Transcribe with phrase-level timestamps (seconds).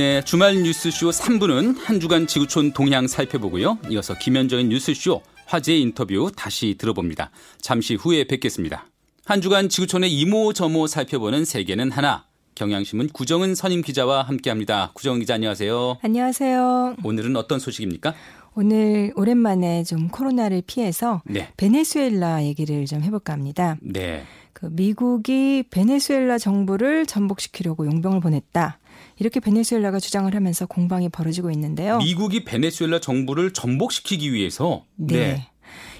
[0.00, 3.76] 네, 주말 뉴스쇼 3부는 한 주간 지구촌 동향 살펴보고요.
[3.90, 7.30] 이어서 김현정의 뉴스쇼 화제 인터뷰 다시 들어봅니다.
[7.60, 8.86] 잠시 후에 뵙겠습니다.
[9.26, 12.24] 한 주간 지구촌의 이모저모 살펴보는 세계는 하나.
[12.54, 14.92] 경향신문 구정은 선임 기자와 함께합니다.
[14.94, 15.98] 구정은 기자 안녕하세요.
[16.00, 16.96] 안녕하세요.
[17.04, 18.14] 오늘은 어떤 소식입니까?
[18.54, 21.52] 오늘 오랜만에 좀 코로나를 피해서 네.
[21.58, 23.76] 베네수엘라 얘기를 좀 해볼까 합니다.
[23.82, 24.24] 네.
[24.54, 28.78] 그 미국이 베네수엘라 정부를 전복시키려고 용병을 보냈다.
[29.20, 31.98] 이렇게 베네수엘라가 주장을 하면서 공방이 벌어지고 있는데요.
[31.98, 35.14] 미국이 베네수엘라 정부를 전복시키기 위해서 네.
[35.16, 35.50] 네.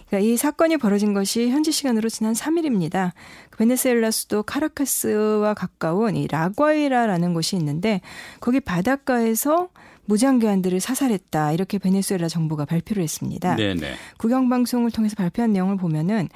[0.09, 3.13] 그러니까 이 사건이 벌어진 것이 현지 시간으로 지난 3일입니다.
[3.51, 8.01] 그 베네수엘라 수도 카라카스와 가까운 이 라과이라라는 곳이 있는데
[8.41, 9.69] 거기 바닷가에서
[10.07, 13.55] 무장교환들을 사살했다 이렇게 베네수엘라 정부가 발표를 했습니다.
[13.55, 13.95] 네네.
[14.19, 16.29] 국영방송을 통해서 발표한 내용을 보면은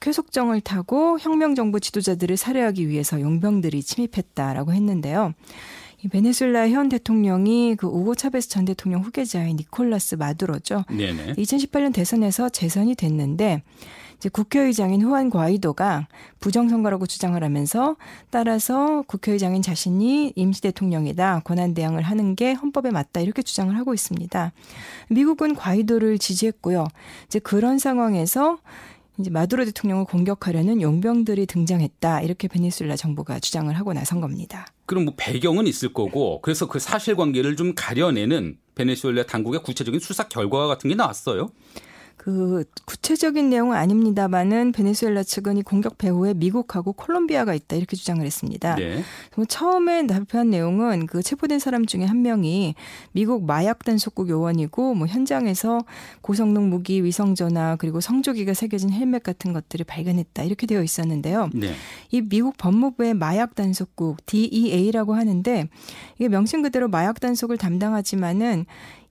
[0.00, 5.32] 쾌속정을 타고 혁명정부 지도자들을 살해하기 위해서 용병들이 침입했다라고 했는데요.
[6.06, 10.84] 이 베네수엘라 현 대통령이 그 우고 차베스 전 대통령 후계자인 니콜라스 마두로죠.
[10.88, 11.34] 네네.
[11.34, 13.62] 2018년 대선에서 재선이 됐는데
[14.16, 16.06] 이제 국회의장인 후안 과이도가
[16.38, 17.96] 부정선거라고 주장을 하면서
[18.30, 24.52] 따라서 국회의장인 자신이 임시 대통령이다 권한 대항을 하는 게 헌법에 맞다 이렇게 주장을 하고 있습니다.
[25.10, 26.86] 미국은 과이도를 지지했고요.
[27.26, 28.58] 이제 그런 상황에서
[29.18, 32.22] 이제 마두로 대통령을 공격하려는 용병들이 등장했다.
[32.22, 34.66] 이렇게 베네수엘라 정부가 주장을 하고 나선 겁니다.
[34.84, 40.66] 그럼 뭐 배경은 있을 거고 그래서 그 사실관계를 좀 가려내는 베네수엘라 당국의 구체적인 수사 결과
[40.66, 41.50] 같은 게 나왔어요?
[42.26, 48.74] 그 구체적인 내용은 아닙니다만은 베네수엘라 측은 이 공격 배후에 미국하고 콜롬비아가 있다 이렇게 주장을 했습니다.
[48.74, 49.04] 네.
[49.46, 52.74] 처음에 발표한 내용은 그 체포된 사람 중에 한 명이
[53.12, 55.84] 미국 마약 단속국 요원이고 뭐 현장에서
[56.20, 61.50] 고성능 무기, 위성 전화 그리고 성조기가 새겨진 헬멧 같은 것들을 발견했다 이렇게 되어 있었는데요.
[61.54, 61.74] 네.
[62.10, 65.68] 이 미국 법무부의 마약 단속국 DEA라고 하는데
[66.16, 68.66] 이게 명칭 그대로 마약 단속을 담당하지만은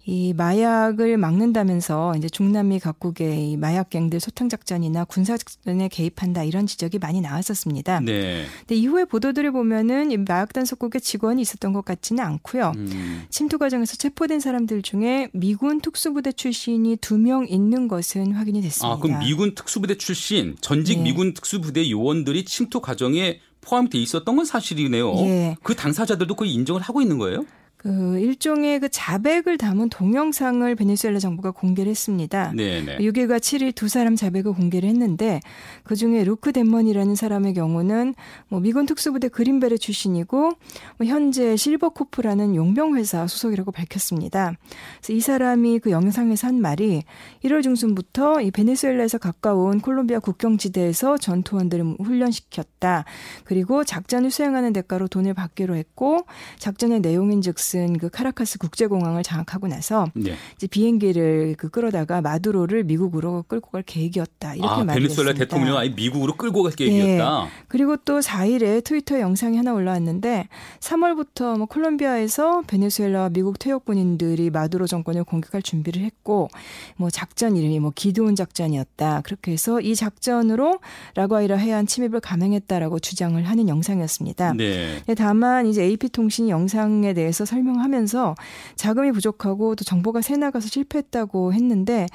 [0.08, 7.00] 이 마약을 막는다면서 이제 중남미 각국의 이 마약갱들 소탕 작전이나 군사 작전에 개입한다 이런 지적이
[7.00, 8.02] 많이 나왔었습니다.
[8.02, 8.46] 네.
[8.60, 12.74] 근데 이후에 보도들을 보면은 이 마약 단속국의 직원이 있었던 것 같지는 않고요.
[12.76, 13.24] 음.
[13.32, 18.94] 침투 과정에서 체포된 사람들 중에 미군 특수부대 출신이 두 명 있는 것은 확인이 됐습니다.
[18.94, 21.06] 아, 그럼 미군 특수부대 출신 전직 네.
[21.06, 25.16] 미군 특수부대 요원들이 침투 과정에 포함돼 있었던 건 사실이네요.
[25.22, 25.56] 예.
[25.64, 27.46] 그 당사자들도 그 인정을 하고 있는 거예요?
[27.86, 32.52] 그 일종의 그 자백을 담은 동영상을 베네수엘라 정부가 공개를 했습니다.
[32.56, 32.98] 네네.
[32.98, 35.40] 6일과 7일 두 사람 자백을 공개를 했는데
[35.84, 38.16] 그 중에 루크 덴먼이라는 사람의 경우는
[38.48, 40.54] 뭐 미군 특수부대 그린베르 출신이고
[40.98, 44.54] 뭐 현재 실버코프라는 용병 회사 소속이라고 밝혔습니다.
[44.98, 47.04] 그래서 이 사람이 그 영상에서 한 말이
[47.44, 53.06] 1월 중순부터 이 베네수엘라에서 가까운 콜롬비아 국경 지대에서 전투원들을 훈련시켰다.
[53.44, 56.26] 그리고 작전을 수행하는 대가로 돈을 받기로 했고
[56.58, 60.36] 작전의 내용인즉슨 것은 그 카라카스 국제공항을 장악하고 나서 네.
[60.56, 64.56] 이제 비행기를 그 끌어다가 마두로를 미국으로 끌고 갈 계획이었다.
[64.56, 65.34] 이렇게 아, 말을 베네수엘라.
[65.34, 67.44] 대통령 아예 미국으로 끌고 갈 계획이었다.
[67.44, 67.50] 네.
[67.68, 70.48] 그리고 또 4일에 트위터 영상이 하나 올라왔는데
[70.80, 76.48] 3월부터 뭐 콜롬비아에서 베네수엘라와 미국 퇴역군인들이 마두로 정권을 공격할 준비를 했고
[76.96, 79.22] 뭐 작전 이름이 뭐 기드온 작전이었다.
[79.22, 80.80] 그렇게 해서 이 작전으로
[81.16, 84.54] 라과이라 해안 침입을 감행했다라고 주장을 하는 영상이었습니다.
[84.54, 85.02] 네.
[85.18, 88.36] 다만 이제 AP 통신이 영상에 대해서 설명 설명하면서
[88.76, 92.06] 자금이 부족하고 또 정보가 새 나가서 실패했다고 했는데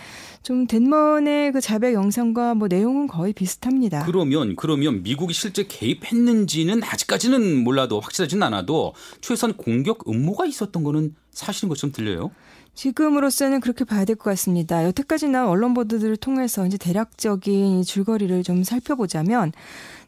[0.42, 4.04] 좀 덴먼의 그 자백 영상과 뭐 내용은 거의 비슷합니다.
[4.06, 11.68] 그러면 그러면 미국이 실제 개입했는지는 아직까지는 몰라도 확실하지는 않아도 최소한 공격 음모가 있었던 거는 사실인
[11.68, 12.30] 것처럼 들려요.
[12.74, 14.84] 지금으로서는 그렇게 봐야 될 것 같습니다.
[14.84, 19.52] 여태까지 나 언론 보도들을 통해서 이제 대략적인 줄거리를 좀 살펴보자면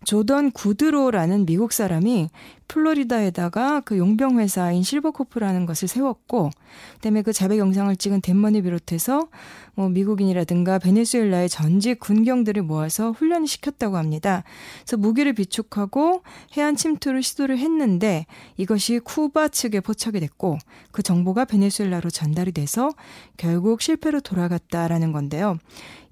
[0.05, 2.29] 조던 구드로라는 미국 사람이
[2.67, 6.51] 플로리다에다가 그 용병 회사인 실버코프라는 것을 세웠고
[6.95, 9.29] 그다음에 그 자백 영상을 찍은 덴먼을 비롯해서
[9.75, 14.43] 뭐 미국인이라든가 베네수엘라의 전직 군경들을 모아서 훈련을 시켰다고 합니다.
[14.81, 16.23] 그래서 무기를 비축하고
[16.57, 18.27] 해안 침투를 시도를 했는데
[18.57, 20.59] 이것이 쿠바 측에 포착이 됐고
[20.91, 22.91] 그 정보가 베네수엘라로 전달이 돼서
[23.37, 25.59] 결국 실패로 돌아갔다라는 건데요.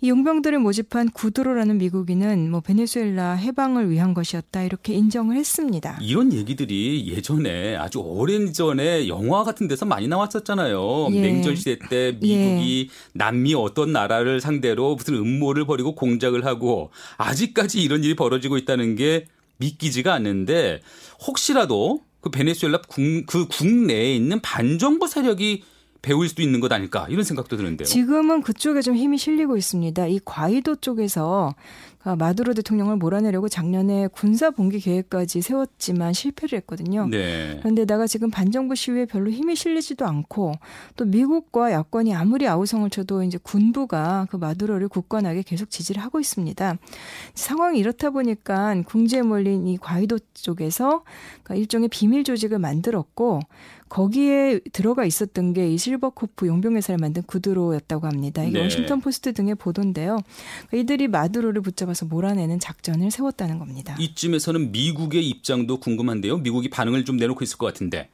[0.02, 5.98] 이 용병들을 모집한 구드로라는 미국인은 뭐 베네수엘라 해방을 위한 것이었다 이렇게 인정을 했습니다.
[6.02, 11.08] 이런 얘기들이 예전에 아주 오랜 전에 영화 같은 데서 많이 나왔었잖아요.
[11.12, 11.20] 예.
[11.20, 12.94] 냉전 시대 때 미국이 예.
[13.14, 19.26] 남미 어떤 나라를 상대로 무슨 음모를 벌이고 공작을 하고 아직까지 이런 일이 벌어지고 있다는 게
[19.58, 20.80] 믿기지가 않는데
[21.26, 25.64] 혹시라도 그 베네수엘라 국, 그 국내에 있는 반정부 세력이
[26.02, 27.86] 배울 수도 있는 것 아닐까 이런 생각도 드는데요.
[27.86, 30.06] 지금은 그쪽에 좀 힘이 실리고 있습니다.
[30.06, 31.54] 이 과이도 쪽에서
[32.02, 37.06] 마두로 대통령을 몰아내려고 작년에 군사 봉기 계획까지 세웠지만 실패를 했거든요.
[37.06, 37.56] 네.
[37.60, 40.52] 그런데다가 지금 반정부 시위에 별로 힘이 실리지도 않고
[40.96, 46.76] 또 미국과 야권이 아무리 아우성을 쳐도 이제 군부가 그 마두로를 굳건하게 계속 지지를 하고 있습니다.
[47.34, 51.04] 상황이 이렇다 보니까 궁지에 몰린 이 과이도 쪽에서
[51.42, 53.40] 그러니까 일종의 비밀 조직을 만들었고
[53.88, 58.42] 거기에 들어가 있었던 게 이 실버코프 용병회사를 만든 구드로였다고 합니다.
[58.42, 58.64] 이게 네.
[58.64, 60.18] 워싱턴 포스트 등의 보도인데요.
[60.68, 63.96] 그러니까 이들이 마두로를 붙잡아 서 몰아내는 작전을 세웠다는 겁니다.
[63.98, 66.38] 이쯤에서는 미국의 입장도 궁금한데요.
[66.38, 68.08] 미국이 반응을 좀 내놓고 있을 것 같은데.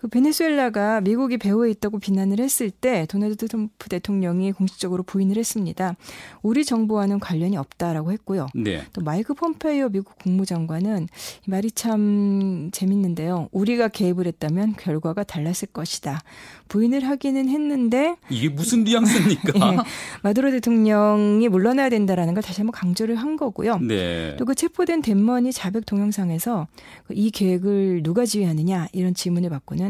[0.00, 5.94] 그 베네수엘라가 미국이 배후에 있다고 비난을 했을 때 도널드 트럼프 대통령이 공식적으로 부인을 했습니다.
[6.42, 8.46] 우리 정부와는 관련이 없다라고 했고요.
[8.54, 8.82] 네.
[8.94, 11.08] 또 마이크 폼페이오 미국 국무장관은
[11.46, 13.48] 말이 참 재밌는데요.
[13.52, 16.22] 우리가 개입을 했다면 결과가 달랐을 것이다.
[16.68, 19.52] 부인을 하기는 했는데 이게 무슨 뉘앙스입니까?
[19.52, 19.76] 네,
[20.22, 23.78] 마두로 대통령이 물러나야 된다라는 걸 다시 한번 강조를 한 거고요.
[23.78, 24.36] 네.
[24.36, 26.68] 또그 체포된 덴머니 자백 동영상에서
[27.10, 29.89] 이 계획을 누가 지휘하느냐 이런 질문을 받고는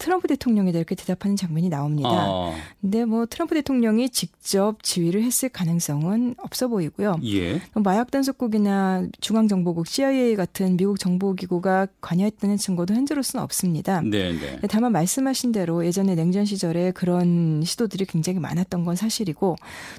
[0.00, 2.08] 트럼프 대통령에 이렇게 대답하는 장면이 나옵니다.
[2.10, 2.54] 어.
[2.80, 7.16] 근데 뭐 트럼프 대통령이 직접 지휘를 했을 가능성은 없어 보이고요.
[7.24, 7.60] 예.
[7.74, 14.00] 마약 단속국이나 중앙정보국 CIA 같은 미국 정보기구가 관여했다는 증거도 현재로서는 없습니다.
[14.00, 14.58] 네, 네.
[14.70, 19.56] 다만 말씀하신 대로 예전에 냉전 시절에 그런 시도들이 굉장히 많았던 건 사실이고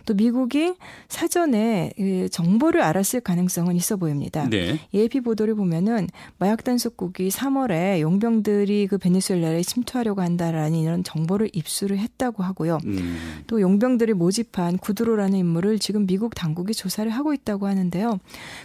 [0.08, 0.74] 또 미국이
[1.10, 4.50] 사전에 그 정보를 알았을 가능성은 있어 보입니다.
[4.50, 4.80] 네.
[4.96, 6.08] AFP 보도를 보면은
[6.40, 12.80] 마약 단속국이 3월에 용병들이 그 베네수엘라에 침투 하려고 한다라는 이런 정보를 입수를 했다고 하고요.
[12.86, 13.44] 음.
[13.48, 18.20] 또 용병들이 모집한 구드로라는 인물을 지금 미국 당국이 조사를 하고 있다고 하는데요.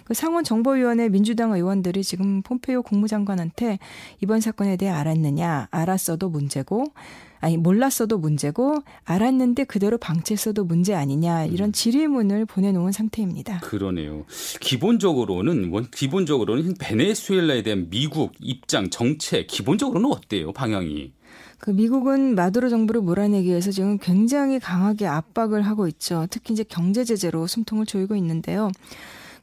[0.05, 3.78] 그 상원 정보위원회 민주당 의원들이 지금 폼페이오 국무장관한테
[4.23, 6.93] 이번 사건에 대해 알았느냐, 알았어도 문제고
[7.41, 11.73] 아니 몰랐어도 문제고 알았는데 그대로 방치했어도 문제 아니냐 이런 음.
[11.73, 13.61] 질의문을 보내놓은 상태입니다.
[13.61, 14.25] 그러네요.
[14.61, 21.12] 기본적으로는 기본적으로는 베네수엘라에 대한 미국 입장 정책 기본적으로는 어때요 방향이?
[21.59, 26.27] 그 미국은 마두로 정부를 몰아내기 위해서 지금 굉장히 강하게 압박을 하고 있죠.
[26.31, 28.71] 특히 이제 경제 제재로 숨통을 조이고 있는데요.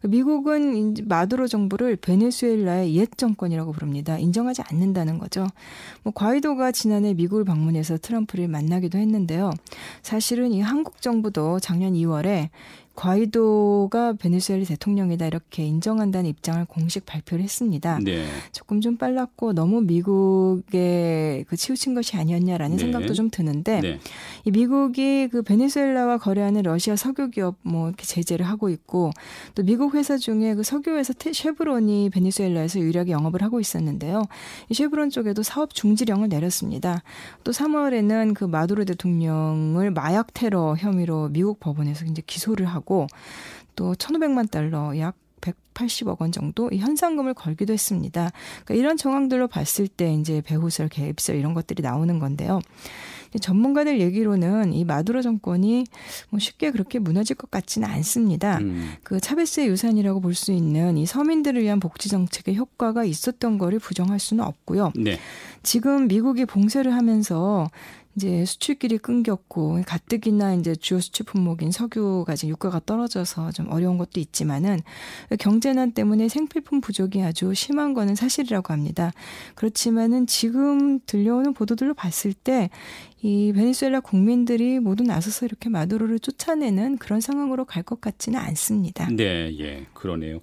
[0.08, 4.18] 미국은 마두로 정부를 베네수엘라의 옛 정권이라고 부릅니다.
[4.18, 5.48] 인정하지 않는다는 거죠.
[6.04, 9.52] 뭐 과이도가 지난해 미국을 방문해서 트럼프를 만나기도 했는데요.
[10.02, 12.50] 사실은 이 한국 정부도 작년 2월에
[12.96, 18.00] 과이도가 베네수엘라 대통령이다 이렇게 인정한다는 입장을 공식 발표를 했습니다.
[18.04, 18.26] 네.
[18.52, 22.84] 조금 좀 빨랐고 너무 미국에 그 치우친 것이 아니었냐라는 네.
[22.84, 24.00] 생각도 좀 드는데 네.
[24.46, 29.10] 이 미국이 그 베네수엘라와 거래하는 러시아 석유 기업 뭐 이렇게 제재를 하고 있고
[29.56, 34.22] 또 미국 회사 중에 그 석유 회사 쉐브론이 베네수엘라에서 유일하게 영업을 하고 있었는데요.
[34.70, 37.02] 이 쉐브론 쪽에도 사업 중지령을 내렸습니다.
[37.44, 43.08] 또 3월에는 그 마두로 대통령을 마약 테러 혐의로 미국 법원에서 이제 기소를 하고 하고
[43.76, 48.32] 또 1,500만 달러 약 180억 원 정도 현상금을 걸기도 했습니다.
[48.64, 52.62] 그러니까 이런 정황들로 봤을 때 이제 배후설, 개입설 이런 것들이 나오는 건데요.
[53.42, 55.86] 전문가들 얘기로는 이 마두로 정권이
[56.30, 58.60] 뭐 쉽게 그렇게 무너질 것 같지는 않습니다.
[58.60, 58.94] 음.
[59.04, 64.20] 그 차베스의 유산이라고 볼 수 있는 이 서민들을 위한 복지 정책의 효과가 있었던 거를 부정할
[64.20, 64.92] 수는 없고요.
[64.96, 65.18] 네.
[65.64, 67.70] 지금 미국이 봉쇄를 하면서
[68.16, 74.20] 이제 수출길이 끊겼고 가뜩이나 이제 주요 수출 품목인 석유가 지금 유가가 떨어져서 좀 어려운 것도
[74.20, 74.80] 있지만은
[75.40, 79.12] 경제난 때문에 생필품 부족이 아주 심한 거는 사실이라고 합니다.
[79.56, 82.70] 그렇지만은 지금 들려오는 보도들로 봤을 때
[83.26, 89.10] 이 베네수엘라 국민들이 모두 나서서 이렇게 마두로를 쫓아내는 그런 상황으로 갈 것 같지는 않습니다.
[89.12, 90.40] 네, 예, 그러네요.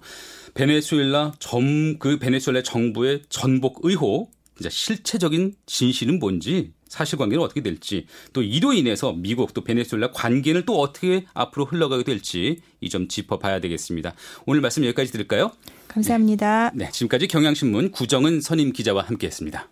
[0.55, 8.43] 베네수엘라 점 그 베네수엘라 정부의 전복 의혹 진짜 실체적인 진실은 뭔지 사실관계는 어떻게 될지 또
[8.43, 14.13] 이로 인해서 미국 또 베네수엘라 관계는 또 어떻게 앞으로 흘러가게 될지 이 점 짚어봐야 되겠습니다.
[14.45, 15.51] 오늘 말씀 여기까지 드릴까요?
[15.87, 16.71] 감사합니다.
[16.75, 19.69] 네, 네 지금까지 경향신문 구정은 선임 기자와 함께했습니다.